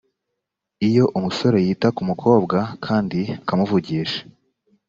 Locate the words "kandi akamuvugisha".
2.85-4.21